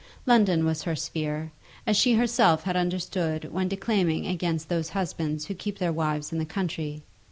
London 0.25 0.65
was 0.65 0.81
her 0.81 0.95
sphere, 0.95 1.51
as 1.85 1.95
she 1.95 2.13
herself 2.15 2.63
had 2.63 2.75
understood 2.75 3.51
when 3.53 3.67
declaiming 3.67 4.25
against 4.25 4.67
those 4.67 4.89
husbands 4.97 5.45
who 5.45 5.53
keep 5.53 5.77
their 5.77 5.93
wives 5.93 6.31
in 6.33 6.39
the 6.39 6.43
country. 6.43 7.03